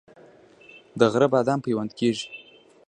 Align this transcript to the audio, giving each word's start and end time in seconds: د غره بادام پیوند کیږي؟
د 0.99 1.01
غره 1.11 1.27
بادام 1.33 1.59
پیوند 1.65 1.91
کیږي؟ 1.99 2.25